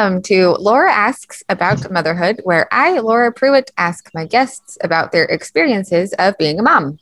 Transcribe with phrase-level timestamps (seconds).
[0.00, 5.26] Welcome to Laura Asks About Motherhood, where I, Laura Pruitt, ask my guests about their
[5.26, 6.98] experiences of being a mom.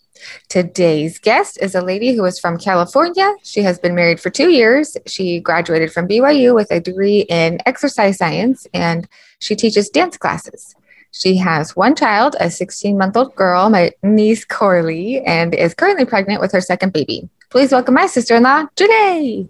[0.48, 3.36] Today's guest is a lady who is from California.
[3.44, 4.96] She has been married for two years.
[5.06, 9.06] She graduated from BYU with a degree in exercise science and
[9.38, 10.74] she teaches dance classes.
[11.12, 16.04] She has one child, a 16 month old girl, my niece Corley, and is currently
[16.04, 17.28] pregnant with her second baby.
[17.50, 19.48] Please welcome my sister in law, Janae.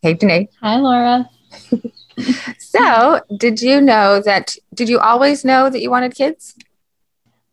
[0.00, 0.48] Hey, Janae.
[0.62, 1.28] Hi, Laura.
[2.58, 4.56] so, did you know that?
[4.74, 6.54] Did you always know that you wanted kids?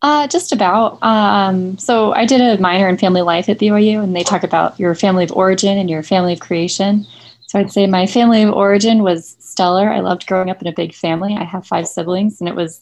[0.02, 1.02] Uh, just about.
[1.02, 4.78] Um, so, I did a minor in family life at BYU, and they talk about
[4.78, 7.06] your family of origin and your family of creation.
[7.46, 9.90] So, I'd say my family of origin was stellar.
[9.90, 11.36] I loved growing up in a big family.
[11.36, 12.80] I have five siblings, and it was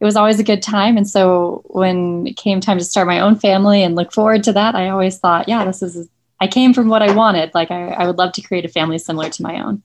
[0.00, 0.96] it was always a good time.
[0.96, 4.52] And so, when it came time to start my own family and look forward to
[4.52, 6.08] that, I always thought, yeah, this is.
[6.42, 7.52] I came from what I wanted.
[7.52, 9.82] Like, I, I would love to create a family similar to my own.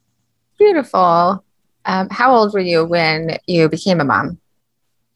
[0.66, 1.46] Beautiful.
[1.86, 4.40] Um, how old were you when you became a mom?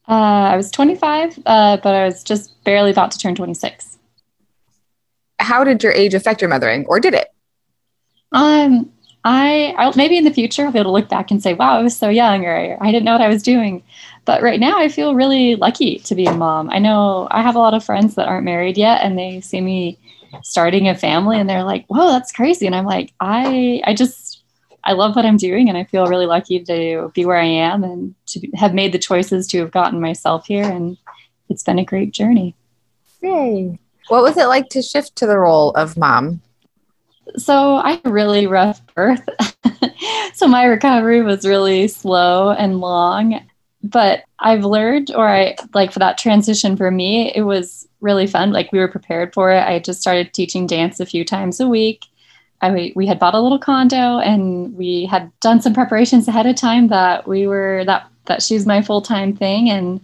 [0.08, 0.12] Uh,
[0.52, 3.98] I was 25, uh, but I was just barely about to turn 26.
[5.40, 7.34] How did your age affect your mothering, or did it?
[8.30, 8.92] Um,
[9.24, 11.76] I I'll, maybe in the future I'll be able to look back and say, "Wow,
[11.76, 13.82] I was so young," or "I didn't know what I was doing."
[14.26, 16.70] But right now, I feel really lucky to be a mom.
[16.70, 19.60] I know I have a lot of friends that aren't married yet, and they see
[19.60, 19.98] me
[20.44, 24.29] starting a family, and they're like, "Whoa, that's crazy!" And I'm like, "I I just
[24.84, 27.84] I love what I'm doing and I feel really lucky to be where I am
[27.84, 30.64] and to have made the choices to have gotten myself here.
[30.64, 30.96] And
[31.48, 32.54] it's been a great journey.
[33.22, 33.78] Yay.
[34.08, 36.40] What was it like to shift to the role of mom?
[37.36, 39.28] So I had a really rough birth.
[40.34, 43.46] so my recovery was really slow and long.
[43.82, 48.52] But I've learned, or I like for that transition for me, it was really fun.
[48.52, 49.62] Like we were prepared for it.
[49.62, 52.04] I just started teaching dance a few times a week
[52.62, 56.56] I, we had bought a little condo and we had done some preparations ahead of
[56.56, 60.00] time that we were that that she's my full-time thing and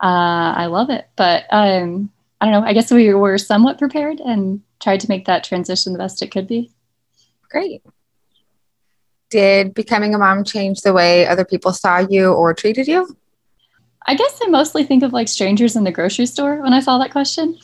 [0.00, 1.08] uh, I love it.
[1.16, 2.66] But um, I don't know.
[2.66, 6.30] I guess we were somewhat prepared and tried to make that transition the best it
[6.30, 6.70] could be.
[7.50, 7.82] Great.
[9.28, 13.16] Did becoming a mom change the way other people saw you or treated you?
[14.06, 16.98] I guess I mostly think of like strangers in the grocery store when I saw
[16.98, 17.58] that question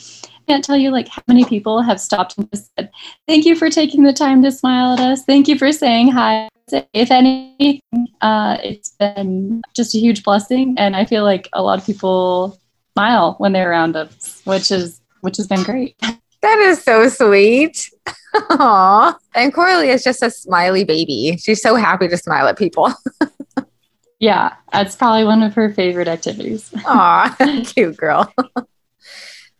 [0.46, 2.90] can't tell you like how many people have stopped and said,
[3.26, 5.24] "Thank you for taking the time to smile at us.
[5.24, 6.48] Thank you for saying hi."
[6.92, 7.80] If anything,
[8.20, 12.58] uh, it's been just a huge blessing, and I feel like a lot of people
[12.94, 15.96] smile when they're around us, which is which has been great.
[16.42, 17.90] That is so sweet.
[18.34, 19.16] Aww.
[19.34, 21.38] And Corley is just a smiley baby.
[21.40, 22.92] She's so happy to smile at people.
[24.20, 26.72] yeah, that's probably one of her favorite activities.
[26.84, 27.34] Aw,
[27.74, 28.32] cute girl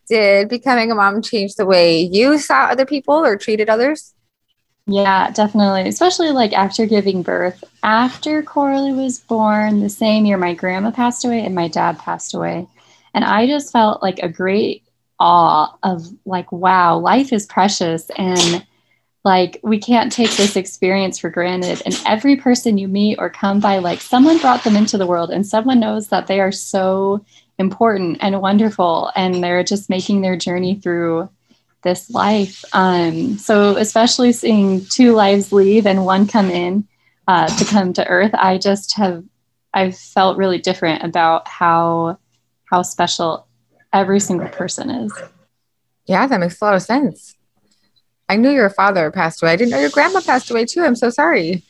[0.09, 4.15] did becoming a mom change the way you saw other people or treated others?
[4.87, 5.89] Yeah, definitely.
[5.89, 7.65] Especially like after giving birth.
[7.83, 12.35] After Coralie was born, the same year my grandma passed away and my dad passed
[12.35, 12.69] away.
[13.13, 14.85] And I just felt like a great
[15.19, 18.65] awe of like, wow, life is precious and
[19.25, 21.83] like we can't take this experience for granted.
[21.85, 25.31] And every person you meet or come by, like someone brought them into the world
[25.31, 27.25] and someone knows that they are so
[27.59, 31.29] important and wonderful and they're just making their journey through
[31.83, 32.65] this life.
[32.73, 36.87] Um, so especially seeing two lives leave and one come in
[37.29, 39.25] uh, to come to earth i just have
[39.75, 42.19] i've felt really different about how
[42.67, 43.47] how special
[43.93, 45.13] every single person is.
[46.07, 47.35] Yeah that makes a lot of sense.
[48.29, 49.53] I knew your father passed away.
[49.53, 50.83] I didn't know your grandma passed away too.
[50.83, 51.63] I'm so sorry.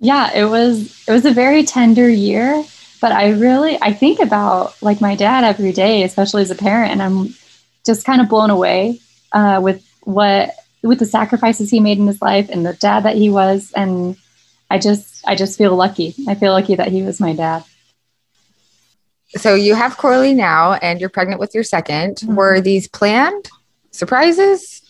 [0.00, 2.64] Yeah it was it was a very tender year
[3.00, 6.92] but I really I think about like my dad every day, especially as a parent,
[6.92, 7.34] and I'm
[7.84, 9.00] just kind of blown away
[9.32, 10.50] uh, with what
[10.82, 14.16] with the sacrifices he made in his life and the dad that he was, and
[14.70, 16.14] I just I just feel lucky.
[16.28, 17.64] I feel lucky that he was my dad.
[19.36, 22.34] So you have Corley now, and you're pregnant with your 2nd mm-hmm.
[22.34, 23.48] Were these planned
[23.90, 24.82] surprises?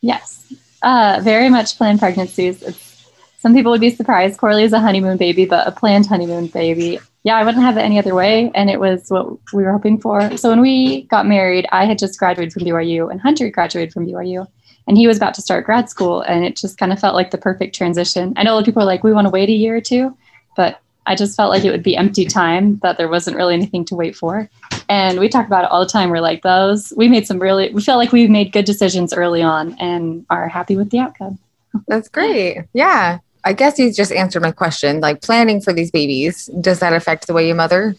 [0.00, 0.52] Yes,
[0.82, 2.62] uh, very much planned pregnancies.
[2.62, 4.38] It's, some people would be surprised.
[4.38, 7.82] Corley is a honeymoon baby, but a planned honeymoon baby yeah, I wouldn't have it
[7.82, 8.50] any other way.
[8.54, 10.36] And it was what we were hoping for.
[10.36, 14.06] So when we got married, I had just graduated from BYU and Hunter graduated from
[14.06, 14.46] BYU.
[14.86, 16.22] And he was about to start grad school.
[16.22, 18.32] And it just kind of felt like the perfect transition.
[18.36, 19.80] I know a lot of people are like, we want to wait a year or
[19.80, 20.16] two.
[20.56, 23.84] But I just felt like it would be empty time, that there wasn't really anything
[23.86, 24.48] to wait for.
[24.88, 26.10] And we talk about it all the time.
[26.10, 29.42] We're like, those, we made some really, we feel like we made good decisions early
[29.42, 31.38] on and are happy with the outcome.
[31.86, 32.64] That's great.
[32.72, 33.18] Yeah.
[33.48, 35.00] I guess you just answered my question.
[35.00, 37.96] Like planning for these babies, does that affect the way you mother?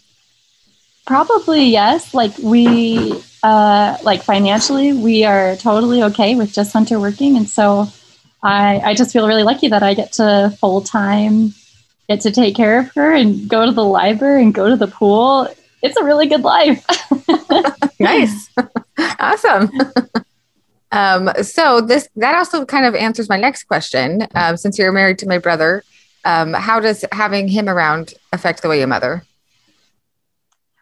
[1.07, 2.13] Probably yes.
[2.13, 7.87] Like we, uh, like financially, we are totally okay with just Hunter working, and so
[8.43, 11.55] I, I just feel really lucky that I get to full time
[12.07, 14.87] get to take care of her and go to the library and go to the
[14.87, 15.47] pool.
[15.81, 16.85] It's a really good life.
[17.99, 18.49] nice,
[19.19, 19.71] awesome.
[20.91, 24.27] Um, so this that also kind of answers my next question.
[24.35, 25.83] Um, since you're married to my brother,
[26.25, 29.23] um, how does having him around affect the way you mother?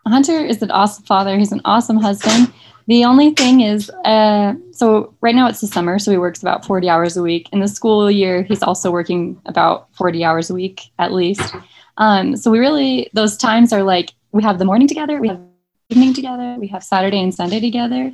[0.06, 1.38] Hunter is an awesome father.
[1.38, 2.54] He's an awesome husband.
[2.88, 6.65] The only thing is, uh, so right now it's the summer, so he works about
[6.65, 7.50] 40 hours a week.
[7.51, 11.54] In the school year, he's also working about 40 hours a week at least.
[11.98, 15.42] Um, so we really, those times are like we have the morning together, we have
[15.89, 18.13] evening together, we have Saturday and Sunday together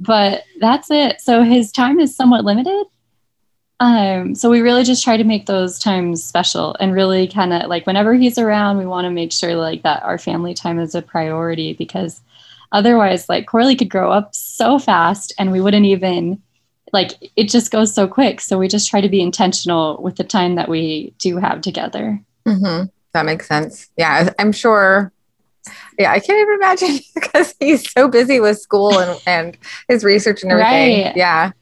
[0.00, 1.20] but that's it.
[1.20, 2.86] So his time is somewhat limited.
[3.80, 7.68] Um, so we really just try to make those times special and really kind of
[7.68, 10.94] like whenever he's around, we want to make sure like that our family time is
[10.94, 12.20] a priority because
[12.72, 16.40] otherwise, like Corley could grow up so fast and we wouldn't even
[16.92, 18.40] like it just goes so quick.
[18.40, 22.20] So we just try to be intentional with the time that we do have together.
[22.46, 22.86] Mm-hmm.
[23.12, 23.90] That makes sense.
[23.96, 25.12] Yeah, I'm sure
[25.98, 29.58] yeah, I can't even imagine because he's so busy with school and, and
[29.88, 31.04] his research and everything.
[31.04, 31.16] Right.
[31.16, 31.52] Yeah.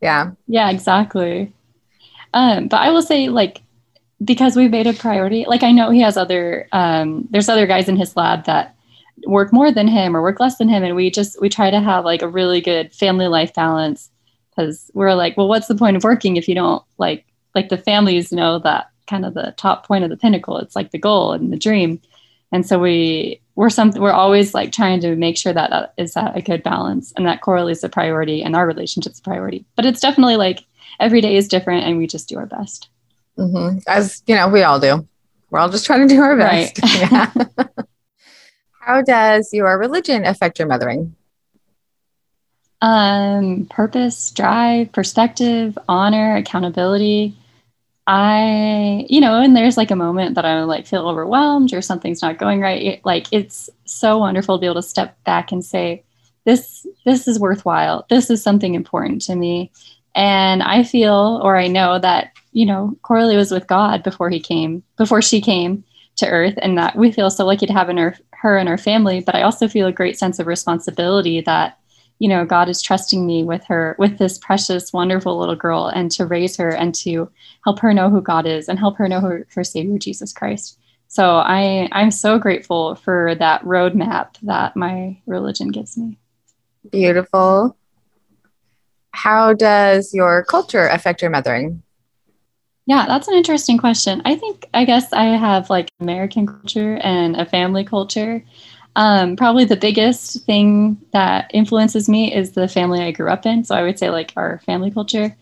[0.00, 0.32] Yeah.
[0.46, 1.52] Yeah, exactly.
[2.34, 3.62] Um, but I will say, like,
[4.24, 7.88] because we've made a priority, like, I know he has other, um, there's other guys
[7.88, 8.74] in his lab that
[9.26, 10.82] work more than him or work less than him.
[10.82, 14.10] And we just, we try to have like a really good family life balance
[14.50, 17.76] because we're like, well, what's the point of working if you don't like, like the
[17.76, 20.58] families know that kind of the top point of the pinnacle.
[20.58, 22.00] It's like the goal and the dream.
[22.50, 26.16] And so we we're something we're always like trying to make sure that that is
[26.16, 29.64] at a good balance and that Coralie is a priority and our relationship's a priority.
[29.76, 30.64] But it's definitely like
[31.00, 32.88] every day is different and we just do our best.
[33.38, 33.78] Mm-hmm.
[33.86, 35.06] As you know, we all do.
[35.50, 36.80] We're all just trying to do our best.
[36.82, 36.92] Right.
[37.12, 37.30] yeah.
[38.80, 41.14] How does your religion affect your mothering?
[42.80, 47.36] Um, purpose, drive, perspective, honor, accountability.
[48.06, 52.22] I, you know, and there's like a moment that I like feel overwhelmed or something's
[52.22, 52.82] not going right.
[52.82, 56.02] It, like it's so wonderful to be able to step back and say,
[56.44, 58.04] this, this is worthwhile.
[58.10, 59.70] This is something important to me.
[60.14, 64.40] And I feel, or I know that, you know, Coralie was with God before he
[64.40, 65.84] came, before she came
[66.16, 68.76] to earth and that we feel so lucky to have in her, her and her
[68.76, 69.20] family.
[69.20, 71.78] But I also feel a great sense of responsibility that
[72.22, 76.08] you know god is trusting me with her with this precious wonderful little girl and
[76.08, 77.28] to raise her and to
[77.64, 80.78] help her know who god is and help her know her, her savior jesus christ.
[81.08, 86.16] So i i'm so grateful for that roadmap that my religion gives me.
[86.92, 87.76] Beautiful.
[89.10, 91.82] How does your culture affect your mothering?
[92.86, 94.22] Yeah that's an interesting question.
[94.24, 98.44] I think i guess i have like american culture and a family culture
[98.96, 103.64] um, probably the biggest thing that influences me is the family I grew up in.
[103.64, 105.34] So I would say like our family culture.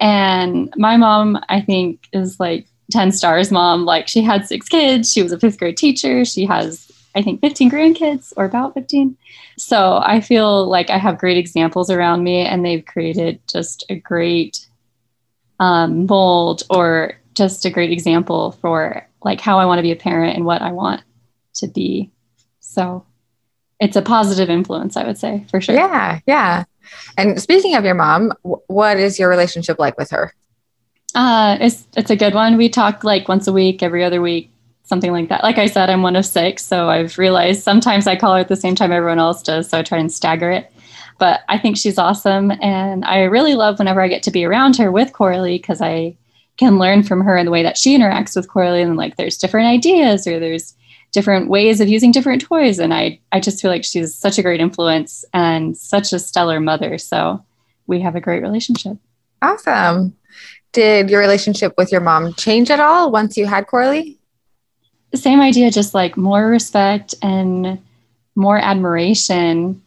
[0.00, 3.84] And my mom, I think, is like 10 stars mom.
[3.84, 5.12] Like she had six kids.
[5.12, 6.24] She was a fifth grade teacher.
[6.24, 9.16] She has, I think, 15 grandkids or about 15.
[9.56, 13.96] So I feel like I have great examples around me and they've created just a
[13.96, 14.66] great
[15.58, 19.96] um, mold or just a great example for like how I want to be a
[19.96, 21.02] parent and what I want
[21.54, 22.12] to be
[22.68, 23.04] so
[23.80, 25.74] it's a positive influence, I would say, for sure.
[25.74, 26.64] Yeah, yeah.
[27.16, 30.34] And speaking of your mom, what is your relationship like with her?
[31.14, 32.56] Uh, it's it's a good one.
[32.56, 34.50] We talk like once a week, every other week,
[34.84, 35.42] something like that.
[35.42, 38.48] Like I said, I'm one of six, so I've realized sometimes I call her at
[38.48, 40.70] the same time everyone else does, so I try and stagger it.
[41.18, 44.76] But I think she's awesome, and I really love whenever I get to be around
[44.76, 46.16] her with Coralie because I
[46.58, 49.38] can learn from her and the way that she interacts with Coralie, and like there's
[49.38, 50.74] different ideas or there's
[51.12, 52.78] different ways of using different toys.
[52.78, 56.60] And I, I just feel like she's such a great influence and such a stellar
[56.60, 56.98] mother.
[56.98, 57.44] So
[57.86, 58.96] we have a great relationship.
[59.40, 60.16] Awesome.
[60.72, 64.18] Did your relationship with your mom change at all once you had Corley?
[65.14, 67.80] Same idea, just like more respect and
[68.34, 69.82] more admiration.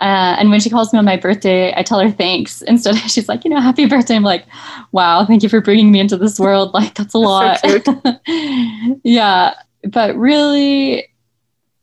[0.00, 2.62] Uh, and when she calls me on my birthday, I tell her thanks.
[2.68, 4.14] Instead, of she's like, you know, happy birthday.
[4.14, 4.46] I'm like,
[4.92, 6.72] wow, thank you for bringing me into this world.
[6.74, 7.58] Like, that's a lot.
[7.58, 7.80] So
[9.02, 9.54] yeah
[9.88, 11.08] but really,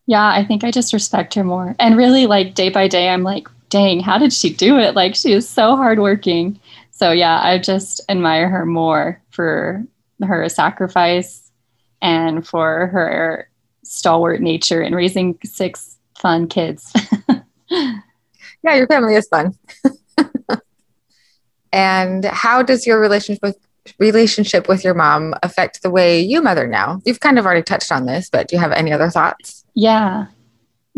[0.05, 1.75] yeah, I think I just respect her more.
[1.79, 4.95] And really, like day by day, I'm like, dang, how did she do it?
[4.95, 6.59] Like, she is so hardworking.
[6.91, 9.83] So, yeah, I just admire her more for
[10.23, 11.51] her sacrifice
[12.01, 13.49] and for her
[13.83, 16.91] stalwart nature and raising six fun kids.
[17.69, 19.55] yeah, your family is fun.
[21.71, 23.57] and how does your relationship with
[23.99, 27.01] relationship with your mom affect the way you mother now?
[27.05, 29.63] You've kind of already touched on this, but do you have any other thoughts?
[29.75, 30.27] Yeah.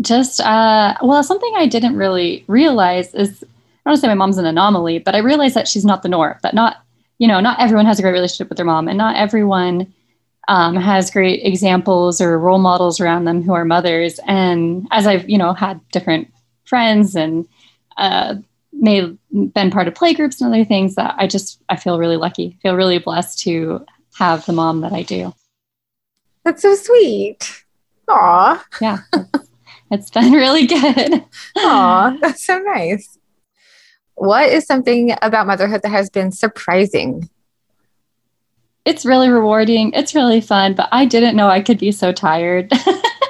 [0.00, 3.44] Just uh well, something I didn't really realize is
[3.84, 6.36] I don't say my mom's an anomaly, but I realized that she's not the norm.
[6.42, 6.82] That not,
[7.18, 9.92] you know, not everyone has a great relationship with their mom, and not everyone
[10.48, 14.20] um, has great examples or role models around them who are mothers.
[14.26, 16.32] And as I've, you know, had different
[16.64, 17.46] friends and
[17.96, 18.36] uh,
[18.82, 22.58] may been part of playgroups and other things, that I just I feel really lucky,
[22.62, 23.86] feel really blessed to
[24.18, 25.32] have the mom that I do.
[26.44, 27.64] That's so sweet.
[28.08, 28.64] Aw.
[28.80, 28.98] Yeah.
[29.90, 31.24] it's been really good.
[31.56, 33.18] Aw, that's so nice.
[34.14, 37.30] What is something about motherhood that has been surprising?
[38.84, 39.92] It's really rewarding.
[39.92, 42.72] It's really fun, but I didn't know I could be so tired.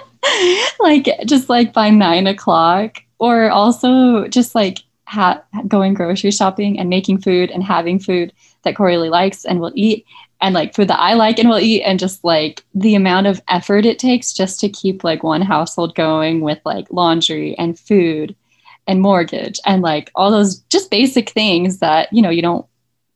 [0.80, 4.78] like just like by nine o'clock, or also just like
[5.12, 8.33] ha- going grocery shopping and making food and having food
[8.64, 10.07] that Corley likes and will eat,
[10.40, 13.42] and like food that I like and will eat, and just like the amount of
[13.49, 18.35] effort it takes just to keep like one household going with like laundry and food
[18.87, 22.66] and mortgage and like all those just basic things that you know you don't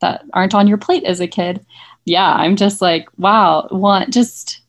[0.00, 1.64] that aren't on your plate as a kid.
[2.04, 4.60] Yeah i'm just like wow one just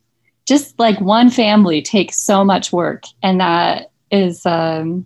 [0.47, 5.05] just like one family takes so much work and that is um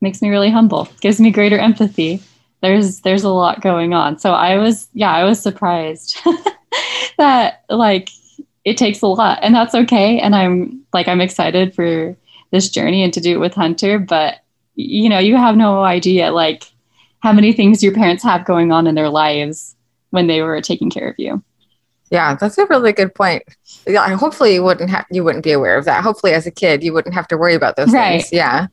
[0.00, 2.20] makes me really humble gives me greater empathy
[2.60, 6.18] there's there's a lot going on so i was yeah i was surprised
[7.18, 8.10] that like
[8.64, 12.16] it takes a lot and that's okay and i'm like i'm excited for
[12.50, 14.40] this journey and to do it with hunter but
[14.78, 16.64] you know, you have no idea like
[17.18, 19.74] how many things your parents have going on in their lives
[20.10, 21.42] when they were taking care of you.
[22.10, 23.42] Yeah, that's a really good point.
[23.86, 26.04] Yeah, hopefully you wouldn't have you wouldn't be aware of that.
[26.04, 28.20] Hopefully as a kid you wouldn't have to worry about those right.
[28.20, 28.32] things.
[28.32, 28.68] Yeah.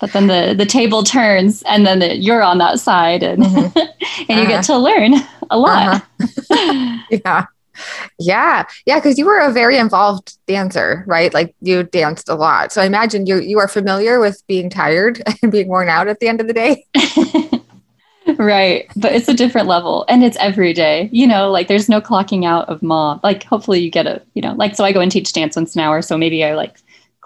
[0.00, 3.78] But then the the table turns and then the, you're on that side and mm-hmm.
[4.28, 4.46] and you uh-huh.
[4.46, 5.14] get to learn
[5.50, 6.02] a lot.
[6.20, 6.98] Uh-huh.
[7.10, 7.46] yeah.
[8.18, 11.32] Yeah, yeah, because you were a very involved dancer, right?
[11.34, 12.72] Like you danced a lot.
[12.72, 16.20] So I imagine you you are familiar with being tired and being worn out at
[16.20, 16.86] the end of the day.
[18.38, 21.08] right, but it's a different level, and it's every day.
[21.12, 23.20] You know, like there's no clocking out of mom.
[23.22, 25.74] Like hopefully you get a, you know, like so I go and teach dance once
[25.74, 26.76] an hour, so maybe I like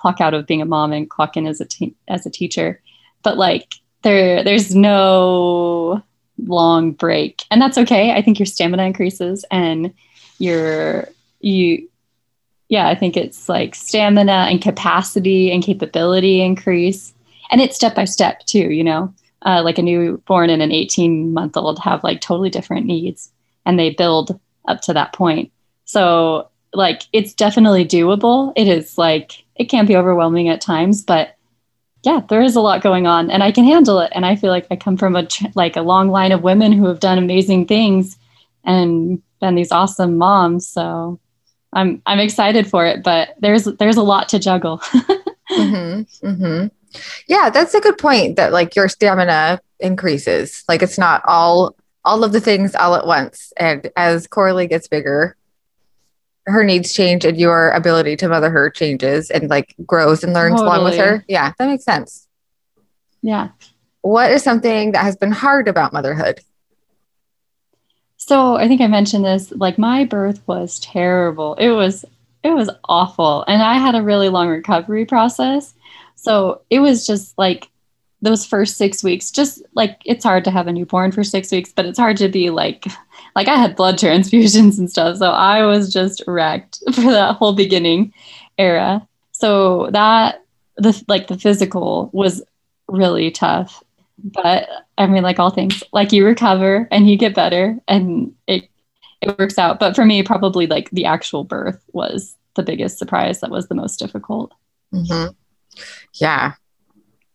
[0.00, 2.80] clock out of being a mom and clock in as a te- as a teacher.
[3.22, 6.02] But like there there's no
[6.46, 8.12] long break, and that's okay.
[8.12, 9.92] I think your stamina increases and
[10.38, 11.08] your
[11.40, 11.86] you
[12.68, 17.12] yeah i think it's like stamina and capacity and capability increase.
[17.50, 19.12] And it's step by step too you know?
[19.42, 23.32] Uh, like a newborn and an 18 month old have like totally different needs
[23.64, 24.38] and they build
[24.68, 25.50] up to that point.
[25.84, 28.52] So like it's definitely doable.
[28.56, 31.36] It is like it can be overwhelming at times but
[32.02, 34.50] yeah there is a lot going on and i can handle it and i feel
[34.50, 37.66] like i come from a like a long line of women who have done amazing
[37.66, 38.16] things
[38.64, 40.68] and been these awesome moms.
[40.68, 41.18] So
[41.72, 44.78] I'm I'm excited for it, but there's there's a lot to juggle.
[45.50, 46.66] mm-hmm, mm-hmm.
[47.26, 48.36] Yeah, that's a good point.
[48.36, 50.64] That like your stamina increases.
[50.68, 53.52] Like it's not all all of the things all at once.
[53.56, 55.36] And as Corley gets bigger,
[56.50, 60.60] her needs change and your ability to mother her changes and like grows and learns
[60.60, 60.66] totally.
[60.66, 61.24] along with her.
[61.28, 62.26] Yeah, that makes sense.
[63.22, 63.48] Yeah.
[64.02, 66.40] What is something that has been hard about motherhood?
[68.16, 69.50] So I think I mentioned this.
[69.50, 71.54] Like my birth was terrible.
[71.54, 72.04] It was
[72.42, 75.74] it was awful, and I had a really long recovery process.
[76.14, 77.68] So it was just like
[78.22, 79.30] those first six weeks.
[79.30, 82.28] Just like it's hard to have a newborn for six weeks, but it's hard to
[82.28, 82.86] be like
[83.34, 85.18] like I had blood transfusions and stuff.
[85.18, 88.12] So I was just wrecked for that whole beginning
[88.58, 89.06] era.
[89.32, 90.44] So that
[90.76, 92.42] the like the physical was
[92.88, 93.82] really tough
[94.22, 94.68] but
[94.98, 98.68] I mean, like all things, like you recover and you get better and it
[99.20, 99.78] it works out.
[99.78, 103.40] But for me, probably like the actual birth was the biggest surprise.
[103.40, 104.52] That was the most difficult.
[104.92, 105.32] Mm-hmm.
[106.14, 106.54] Yeah,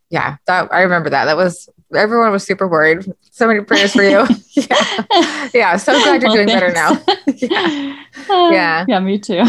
[0.09, 0.37] yeah.
[0.47, 1.25] That I remember that.
[1.25, 3.05] That was everyone was super worried.
[3.31, 4.25] So many prayers for you.
[4.51, 5.77] yeah, yeah.
[5.77, 6.61] So glad you're well, doing thanks.
[6.61, 7.01] better now.
[7.35, 8.03] yeah.
[8.29, 8.99] Uh, yeah, yeah.
[8.99, 9.43] Me too.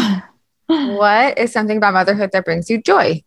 [0.67, 3.23] what is something about motherhood that brings you joy?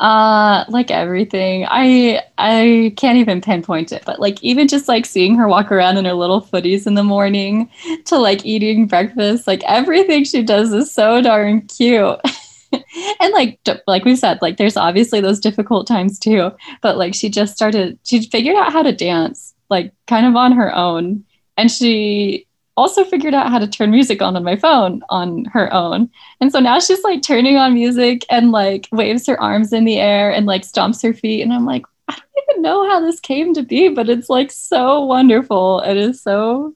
[0.00, 1.66] Uh, like everything.
[1.68, 5.98] I I can't even pinpoint it, but like even just like seeing her walk around
[5.98, 7.68] in her little footies in the morning
[8.06, 12.18] to like eating breakfast, like everything she does is so darn cute.
[13.20, 16.50] and like like we said, like there's obviously those difficult times too,
[16.82, 20.52] but like she just started she figured out how to dance like kind of on
[20.52, 21.24] her own
[21.56, 22.46] and she
[22.76, 26.08] also figured out how to turn music on on my phone on her own.
[26.40, 29.98] And so now she's like turning on music and like waves her arms in the
[29.98, 31.42] air and like stomps her feet.
[31.42, 34.50] And I'm like, I don't even know how this came to be, but it's like
[34.50, 35.80] so wonderful.
[35.80, 36.74] It is so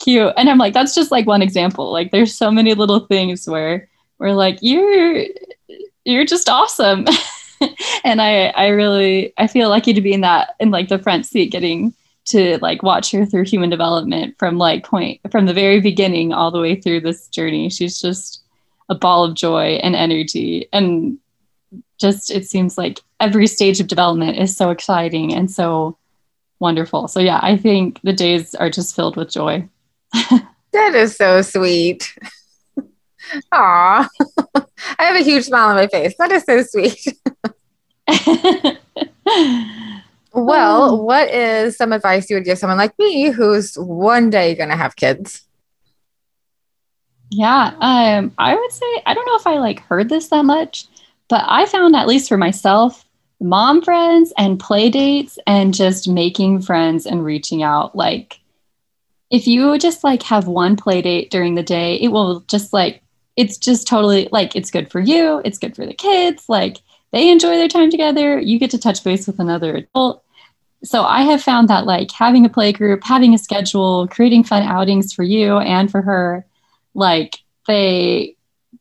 [0.00, 0.32] cute.
[0.36, 1.92] And I'm like, that's just like one example.
[1.92, 5.24] Like there's so many little things where we're like, you're
[6.04, 7.06] you're just awesome.
[8.04, 11.26] and I I really I feel lucky to be in that in like the front
[11.26, 11.94] seat getting
[12.26, 16.50] to like watch her through human development from like point from the very beginning all
[16.50, 17.70] the way through this journey.
[17.70, 18.42] She's just
[18.88, 21.18] a ball of joy and energy and
[21.98, 25.96] just it seems like every stage of development is so exciting and so
[26.58, 27.08] wonderful.
[27.08, 29.68] So yeah, I think the days are just filled with joy.
[30.12, 32.14] that is so sweet.
[33.52, 34.08] Aw,
[34.98, 36.14] I have a huge smile on my face.
[36.18, 37.06] That is so sweet.
[40.32, 44.54] well, um, what is some advice you would give someone like me who's one day
[44.54, 45.42] going to have kids?
[47.30, 50.86] Yeah, um, I would say I don't know if I like heard this that much,
[51.28, 53.04] but I found at least for myself,
[53.40, 57.96] mom friends and play dates and just making friends and reaching out.
[57.96, 58.40] Like,
[59.30, 63.02] if you just like have one play date during the day, it will just like
[63.36, 66.78] it's just totally like it's good for you, it's good for the kids, like
[67.12, 70.22] they enjoy their time together, you get to touch base with another adult.
[70.84, 74.62] So I have found that like having a play group, having a schedule, creating fun
[74.62, 76.46] outings for you and for her,
[76.94, 78.36] like they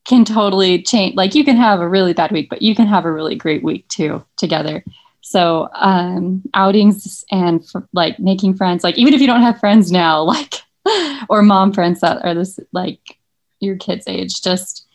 [0.06, 3.06] can totally change like you can have a really bad week, but you can have
[3.06, 4.84] a really great week too together.
[5.22, 10.22] So um outings and like making friends, like even if you don't have friends now,
[10.36, 10.56] like
[11.30, 13.15] or mom friends that are this like
[13.60, 14.86] your kids' age, just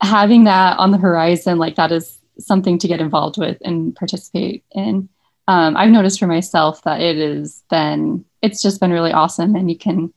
[0.00, 4.64] having that on the horizon, like that is something to get involved with and participate
[4.72, 5.08] in.
[5.48, 9.56] Um, I've noticed for myself that it has been, it's just been really awesome.
[9.56, 10.12] And you can,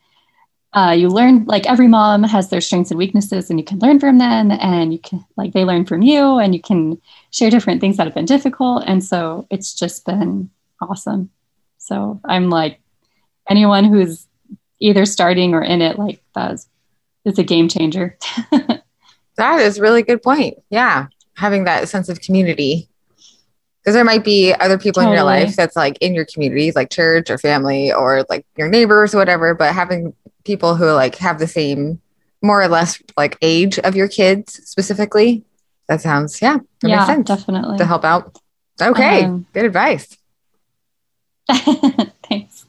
[0.73, 3.99] uh, you learn, like every mom has their strengths and weaknesses, and you can learn
[3.99, 7.01] from them, and you can, like, they learn from you, and you can
[7.31, 8.83] share different things that have been difficult.
[8.85, 11.31] And so it's just been awesome.
[11.79, 12.81] So I'm like,
[13.49, 14.27] anyone who's
[14.79, 16.68] either starting or in it, like, that's
[17.29, 18.17] it's a game changer.
[19.37, 20.57] that is really good point.
[20.69, 21.07] Yeah.
[21.35, 22.89] Having that sense of community.
[23.81, 25.13] Because there might be other people totally.
[25.13, 28.67] in your life that's like in your community, like church or family or like your
[28.67, 30.13] neighbors or whatever, but having
[30.43, 32.01] people who like have the same
[32.41, 35.45] more or less like age of your kids specifically.
[35.87, 37.27] That sounds yeah, that yeah, makes sense.
[37.27, 37.77] Definitely.
[37.77, 38.37] To help out.
[38.81, 39.23] Okay.
[39.23, 40.17] Um, good advice.
[42.29, 42.65] Thanks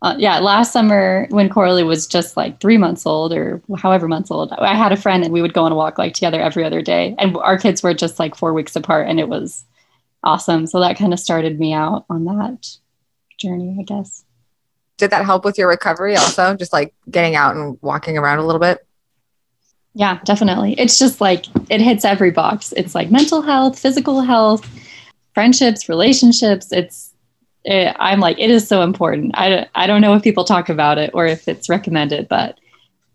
[0.00, 4.30] uh, yeah, last summer when Coralie was just like three months old or however months
[4.30, 6.64] old, I had a friend and we would go on a walk like together every
[6.64, 7.16] other day.
[7.18, 9.64] And our kids were just like four weeks apart and it was
[10.22, 10.66] awesome.
[10.66, 12.68] So that kind of started me out on that
[13.38, 14.24] journey, I guess.
[14.98, 16.54] Did that help with your recovery also?
[16.54, 18.86] Just like getting out and walking around a little bit?
[19.94, 20.74] Yeah, definitely.
[20.74, 22.72] It's just like it hits every box.
[22.76, 24.68] It's like mental health, physical health,
[25.34, 26.70] friendships, relationships.
[26.70, 27.07] It's
[27.68, 29.32] it, I'm like, it is so important.
[29.34, 32.58] I, I don't know if people talk about it or if it's recommended, but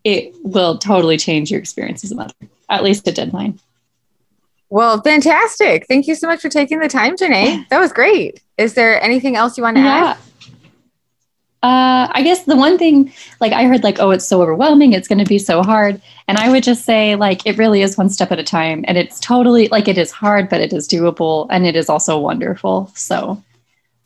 [0.03, 2.33] it will totally change your experience as a mother.
[2.69, 3.59] At least it did mine.
[4.69, 5.87] Well, fantastic.
[5.87, 7.67] Thank you so much for taking the time, Janae.
[7.69, 8.41] That was great.
[8.57, 10.11] Is there anything else you want to yeah.
[10.11, 10.17] add?
[11.63, 15.07] Uh, I guess the one thing, like I heard, like, oh, it's so overwhelming, it's
[15.07, 18.09] going to be so hard, and I would just say, like, it really is one
[18.09, 21.47] step at a time, and it's totally like it is hard, but it is doable,
[21.49, 22.91] and it is also wonderful.
[22.95, 23.41] So,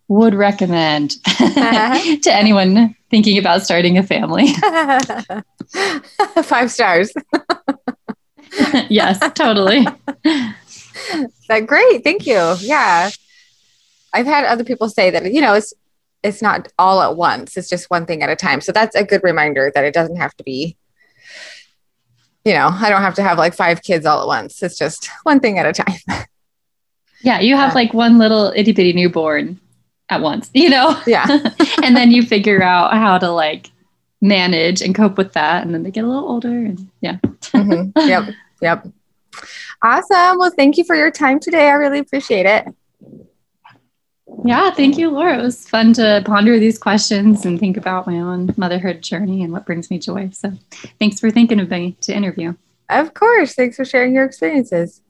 [0.07, 2.17] would recommend uh-huh.
[2.21, 4.47] to anyone thinking about starting a family.
[6.43, 7.13] Five stars.
[8.89, 9.85] yes, totally.
[11.49, 12.03] That great.
[12.03, 12.55] Thank you.
[12.59, 13.09] Yeah.
[14.13, 15.73] I've had other people say that, you know, it's
[16.23, 17.55] it's not all at once.
[17.55, 18.59] It's just one thing at a time.
[18.59, 20.75] So that's a good reminder that it doesn't have to be,
[22.43, 24.63] you know, I don't have to have like five kids all at once.
[24.63, 26.25] It's just one thing at a time.
[27.21, 29.59] Yeah, you have like one little itty bitty newborn
[30.09, 30.99] at once, you know?
[31.05, 31.25] Yeah.
[31.83, 33.71] and then you figure out how to like
[34.21, 35.63] manage and cope with that.
[35.63, 37.17] And then they get a little older and yeah.
[37.23, 37.97] mm-hmm.
[38.07, 38.35] Yep.
[38.61, 38.87] Yep.
[39.83, 40.39] Awesome.
[40.39, 41.67] Well, thank you for your time today.
[41.67, 42.65] I really appreciate it.
[44.45, 45.39] Yeah, thank you, Laura.
[45.39, 49.51] It was fun to ponder these questions and think about my own motherhood journey and
[49.51, 50.29] what brings me joy.
[50.31, 50.53] So,
[50.99, 52.53] thanks for thinking of me to interview.
[52.89, 53.53] Of course.
[53.55, 55.01] Thanks for sharing your experiences.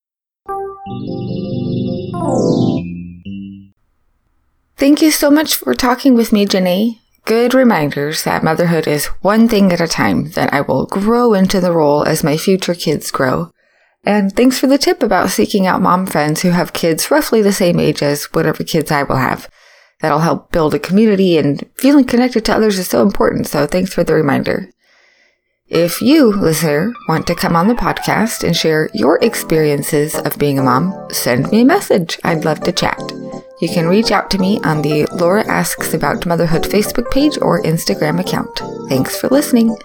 [4.78, 7.00] Thank you so much for talking with me, Janae.
[7.26, 11.60] Good reminders that motherhood is one thing at a time, that I will grow into
[11.60, 13.52] the role as my future kids grow.
[14.04, 17.52] And thanks for the tip about seeking out mom friends who have kids roughly the
[17.52, 19.50] same age as whatever kids I will have.
[20.00, 23.48] That'll help build a community and feeling connected to others is so important.
[23.48, 24.70] So thanks for the reminder.
[25.70, 30.58] If you, listener, want to come on the podcast and share your experiences of being
[30.58, 32.18] a mom, send me a message.
[32.24, 32.98] I'd love to chat.
[33.60, 37.62] You can reach out to me on the Laura Asks About Motherhood Facebook page or
[37.64, 38.62] Instagram account.
[38.88, 39.76] Thanks for listening.